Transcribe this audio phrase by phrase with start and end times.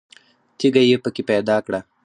[0.57, 1.79] تیږه یې په کې پیدا کړه.